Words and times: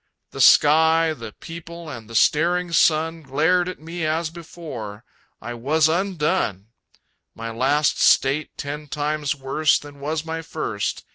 The 0.31 0.41
sky, 0.41 1.13
the 1.13 1.33
people 1.33 1.87
and 1.87 2.09
the 2.09 2.15
staring 2.15 2.71
sun 2.71 3.21
Glared 3.21 3.69
at 3.69 3.79
me 3.79 4.03
as 4.03 4.31
before. 4.31 5.03
I 5.39 5.53
was 5.53 5.87
undone. 5.87 6.69
My 7.35 7.51
last 7.51 8.01
state 8.01 8.49
ten 8.57 8.87
times 8.87 9.35
worse 9.35 9.77
than 9.77 9.99
was 9.99 10.25
my 10.25 10.41
first. 10.41 11.05